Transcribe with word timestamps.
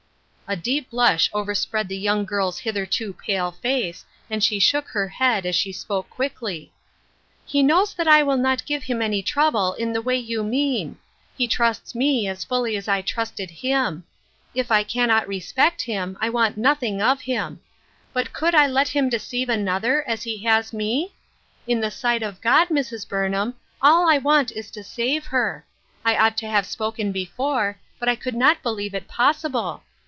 "A 0.51 0.57
deep 0.57 0.89
blush 0.89 1.29
overspread 1.31 1.87
the 1.87 1.95
young 1.97 2.25
girl's 2.25 2.59
hitherto 2.59 3.13
pale 3.13 3.53
face, 3.53 4.03
and 4.29 4.43
she 4.43 4.59
shook 4.59 4.89
her 4.89 5.07
head, 5.07 5.45
as 5.45 5.55
she 5.55 5.71
spoke 5.71 6.09
quickly:—" 6.09 6.73
He 7.47 7.63
knows 7.63 7.93
that 7.93 8.05
I 8.05 8.21
will 8.23 8.35
not 8.35 8.65
give 8.65 8.83
him 8.83 9.01
any 9.01 9.21
trouble 9.23 9.71
in 9.75 9.93
the 9.93 10.01
way 10.01 10.17
you 10.17 10.43
mean; 10.43 10.97
he 11.37 11.47
trusts 11.47 11.95
me 11.95 12.27
as 12.27 12.43
fully 12.43 12.75
as 12.75 12.89
I 12.89 13.01
trusted 13.01 13.49
him. 13.49 14.03
If 14.53 14.71
I 14.73 14.83
cannot 14.83 15.25
respect 15.25 15.83
him, 15.83 16.17
I 16.19 16.27
want 16.29 16.57
nothing 16.57 17.01
of 17.01 17.21
him. 17.21 17.61
But 18.11 18.33
could 18.33 18.53
I 18.53 18.67
let 18.67 18.89
him 18.89 19.07
deceive 19.07 19.47
an 19.47 19.69
other 19.69 20.05
as 20.05 20.23
he 20.23 20.43
has 20.43 20.73
me? 20.73 21.13
In 21.65 21.79
the 21.79 21.91
sight 21.91 22.23
of 22.23 22.41
God, 22.41 22.67
Mrs. 22.67 23.07
Burnham, 23.07 23.53
all 23.81 24.09
I 24.09 24.17
want 24.17 24.51
is 24.51 24.69
to 24.71 24.83
save 24.83 25.27
her; 25.27 25.65
I 26.03 26.17
ought 26.17 26.35
to 26.39 26.47
have 26.49 26.65
spoken 26.65 27.13
before, 27.13 27.77
but 27.99 28.09
I 28.09 28.17
could 28.17 28.35
not 28.35 28.61
believe 28.61 28.93
it 28.93 29.07
pos 29.07 29.43
sible. 29.43 29.79